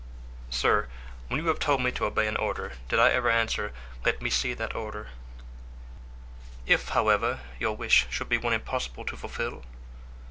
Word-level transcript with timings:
"Sir, 0.49 0.87
when 1.27 1.39
you 1.39 1.47
have 1.49 1.59
told 1.59 1.83
me 1.83 1.91
to 1.91 2.05
obey 2.05 2.25
an 2.25 2.35
order 2.35 2.73
did 2.89 2.97
I 2.97 3.11
ever 3.11 3.29
answer, 3.29 3.71
'Let 4.03 4.19
me 4.19 4.31
see 4.31 4.55
that 4.55 4.73
order'?" 4.75 5.09
"If, 6.65 6.89
however, 6.89 7.41
your 7.59 7.75
wish 7.75 8.07
should 8.09 8.27
be 8.27 8.39
one 8.39 8.53
impossible 8.53 9.05
to 9.05 9.15
fulfill?" 9.15 9.63